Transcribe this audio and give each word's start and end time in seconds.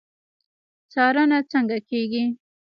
څارنه 0.91 1.39
څنګه 1.51 1.77
کیږي؟ 1.89 2.23